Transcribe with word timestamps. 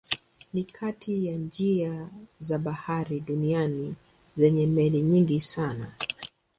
Ni 0.53 0.63
kati 0.63 1.25
ya 1.25 1.37
njia 1.37 2.07
za 2.39 2.57
bahari 2.59 3.19
duniani 3.19 3.95
zenye 4.35 4.67
meli 4.67 5.01
nyingi 5.01 5.39
sana. 5.39 5.91